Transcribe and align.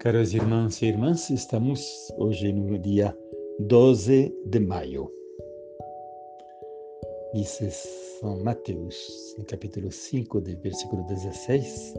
Caros 0.00 0.32
irmãos 0.32 0.80
e 0.80 0.86
irmãs, 0.86 1.28
estamos 1.28 2.12
hoje 2.18 2.52
no 2.52 2.78
dia 2.78 3.12
12 3.58 4.32
de 4.46 4.60
maio. 4.60 5.10
Diz 7.34 7.58
São 8.20 8.38
Mateus, 8.44 8.96
no 9.36 9.44
capítulo 9.44 9.90
5, 9.90 10.40
de 10.40 10.54
versículo 10.54 11.02
16: 11.02 11.94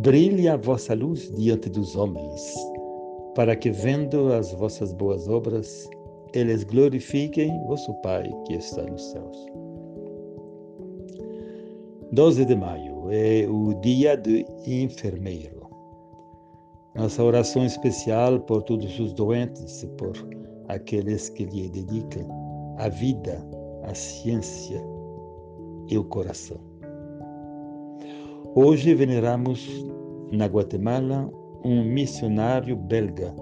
Brilhe 0.00 0.48
a 0.48 0.56
vossa 0.56 0.94
luz 0.94 1.30
diante 1.36 1.68
dos 1.68 1.94
homens, 1.94 2.54
para 3.34 3.54
que, 3.54 3.70
vendo 3.70 4.32
as 4.32 4.50
vossas 4.52 4.90
boas 4.94 5.28
obras, 5.28 5.86
eles 6.32 6.64
glorifiquem 6.64 7.50
vosso 7.66 7.92
Pai 8.00 8.30
que 8.46 8.54
está 8.54 8.82
nos 8.84 9.02
céus. 9.10 9.46
12 12.12 12.46
de 12.46 12.56
maio 12.56 13.10
é 13.10 13.46
o 13.46 13.74
dia 13.74 14.16
do 14.16 14.30
enfermeiro. 14.66 15.67
Nossa 16.98 17.22
oração 17.22 17.64
especial 17.64 18.40
por 18.40 18.64
todos 18.64 18.98
os 18.98 19.12
doentes 19.12 19.84
e 19.84 19.86
por 19.86 20.14
aqueles 20.66 21.28
que 21.28 21.44
lhe 21.44 21.68
dedicam 21.68 22.26
a 22.76 22.88
vida, 22.88 23.40
a 23.84 23.94
ciência 23.94 24.82
e 25.88 25.96
o 25.96 26.02
coração. 26.02 26.58
Hoje 28.56 28.96
veneramos 28.96 29.86
na 30.32 30.46
Guatemala 30.46 31.30
um 31.64 31.84
missionário 31.84 32.74
belga, 32.74 33.32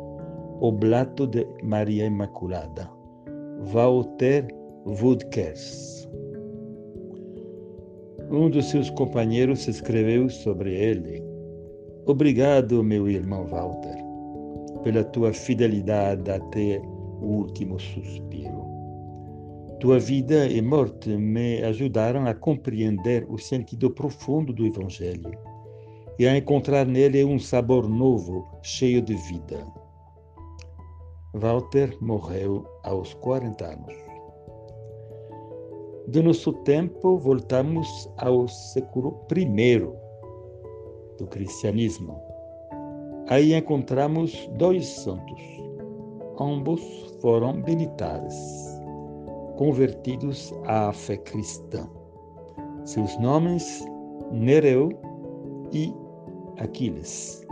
oblato 0.61 1.27
de 1.27 1.47
Maria 1.63 2.05
Imaculada, 2.05 2.91
Walter 3.73 4.49
Woodkers. 4.85 6.07
Um 8.31 8.51
dos 8.51 8.67
seus 8.67 8.91
companheiros 8.91 9.67
escreveu 9.67 10.29
sobre 10.29 10.75
ele 10.75 11.36
Obrigado, 12.09 12.85
meu 12.85 13.09
irmão 13.09 13.49
Walter, 13.49 13.97
pela 14.85 15.03
tua 15.03 15.33
fidelidade 15.33 16.31
até 16.31 16.81
o 17.21 17.39
último 17.39 17.81
suspiro. 17.81 18.65
Tua 19.81 19.99
vida 19.99 20.47
e 20.47 20.63
morte 20.63 21.09
me 21.09 21.61
ajudaram 21.65 22.25
a 22.29 22.33
compreender 22.33 23.27
o 23.29 23.37
sentido 23.37 23.91
profundo 23.91 24.53
do 24.53 24.65
Evangelho 24.65 25.33
e 26.17 26.29
a 26.29 26.37
encontrar 26.37 26.87
nele 26.87 27.25
um 27.25 27.41
sabor 27.41 27.89
novo, 27.89 28.47
cheio 28.63 29.03
de 29.03 29.15
vida. 29.15 29.67
Walter 31.35 31.93
morreu 32.01 32.65
aos 32.85 33.15
40 33.15 33.65
anos. 33.65 33.95
Do 36.07 36.23
nosso 36.23 36.53
tempo, 36.63 37.19
voltamos 37.19 38.09
ao 38.17 38.47
século 38.47 39.27
I 39.37 39.45
do 41.19 41.27
cristianismo. 41.27 42.21
Aí 43.29 43.55
encontramos 43.55 44.49
dois 44.57 44.87
santos. 44.87 45.43
Ambos 46.39 46.81
foram 47.21 47.55
militares, 47.55 48.35
convertidos 49.57 50.53
à 50.65 50.93
fé 50.93 51.17
cristã. 51.17 51.89
Seus 52.85 53.19
nomes, 53.19 53.85
Nereu 54.31 54.91
e 55.73 55.93
Aquiles. 56.59 57.45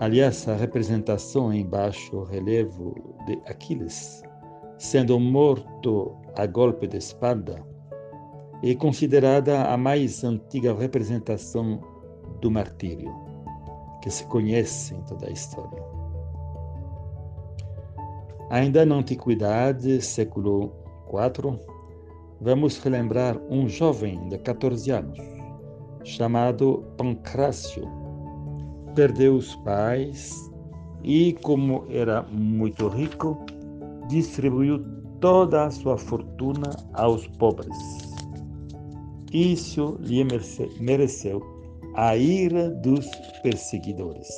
Aliás, 0.00 0.48
a 0.48 0.56
representação 0.56 1.52
em 1.52 1.64
baixo 1.64 2.24
relevo 2.24 2.92
de 3.26 3.34
Aquiles, 3.46 4.20
sendo 4.76 5.20
morto 5.20 6.16
a 6.36 6.44
golpe 6.44 6.88
de 6.88 6.96
espada, 6.96 7.64
é 8.62 8.74
considerada 8.76 9.64
a 9.64 9.76
mais 9.76 10.22
antiga 10.22 10.72
representação 10.72 11.80
do 12.40 12.50
martírio 12.50 13.12
que 14.00 14.10
se 14.10 14.24
conhece 14.26 14.94
em 14.94 15.00
toda 15.02 15.26
a 15.26 15.30
história. 15.30 15.82
Ainda 18.50 18.86
na 18.86 18.96
Antiguidade, 18.96 20.00
século 20.00 20.72
IV, 21.08 21.58
vamos 22.40 22.78
relembrar 22.78 23.36
um 23.50 23.68
jovem 23.68 24.28
de 24.28 24.38
14 24.38 24.90
anos, 24.90 25.18
chamado 26.04 26.84
Pancrácio. 26.96 27.88
Perdeu 28.94 29.36
os 29.36 29.56
pais 29.56 30.50
e, 31.02 31.32
como 31.42 31.84
era 31.88 32.22
muito 32.24 32.88
rico, 32.88 33.38
distribuiu 34.08 34.84
toda 35.20 35.64
a 35.64 35.70
sua 35.70 35.96
fortuna 35.96 36.70
aos 36.92 37.26
pobres 37.26 38.01
isso 39.32 39.96
lhe 40.00 40.22
mereceu 40.78 41.42
a 41.94 42.16
ira 42.16 42.68
dos 42.68 43.06
perseguidores. 43.42 44.28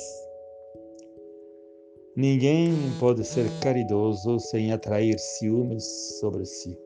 Ninguém 2.15 2.73
pode 2.97 3.25
ser 3.25 3.45
caridoso 3.61 4.39
sem 4.39 4.71
atrair 4.71 5.19
ciúmes 5.19 5.83
sobre 6.19 6.45
si. 6.45 6.77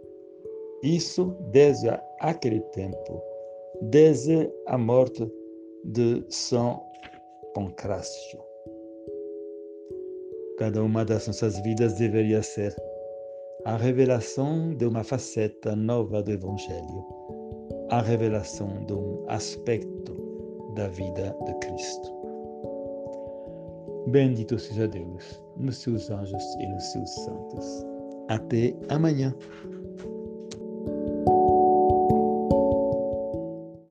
Isso 0.82 1.36
desde 1.52 1.90
aquele 2.20 2.62
tempo, 2.72 3.22
desde 3.82 4.52
a 4.66 4.78
morte 4.78 5.32
de 5.86 6.26
São 6.30 6.82
Pancrácio. 7.54 8.40
Cada 10.58 10.84
uma 10.84 11.06
das 11.06 11.28
nossas 11.28 11.60
vidas 11.62 11.94
deveria 11.94 12.42
ser 12.42 12.76
a 13.66 13.78
revelação 13.78 14.74
de 14.76 14.86
uma 14.86 15.04
faceta 15.04 15.76
nova 15.76 16.24
do 16.24 16.32
Evangelho 16.32 17.20
a 17.90 18.02
revelação 18.02 18.86
de 18.86 18.94
um 18.94 19.26
aspecto 19.28 20.14
da 20.76 20.88
vida 20.88 21.36
de 21.46 21.54
Cristo. 21.56 22.20
Bendito 24.08 24.58
seja 24.58 24.88
Deus 24.88 25.44
nos 25.58 25.78
seus 25.78 26.10
anjos 26.10 26.44
e 26.60 26.68
nos 26.68 26.84
seus 26.92 27.10
santos. 27.10 27.86
Até 28.28 28.76
amanhã. 28.90 29.36